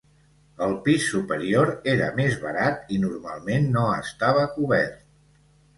[0.67, 5.03] El pis superior era més barat i normalment no estava cobert.